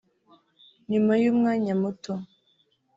[0.91, 2.11] "Nyuma y’umwanya muto